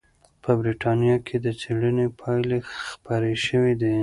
په 0.43 0.49
بریتانیا 0.59 1.15
کې 1.25 1.35
د 1.45 1.47
څېړنې 1.59 2.07
پایلې 2.19 2.59
خپرې 2.85 3.33
شوې 3.45 3.73
دي. 3.81 3.95